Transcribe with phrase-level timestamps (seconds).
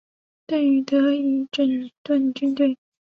[0.47, 2.75] 邓禹得以整顿军队。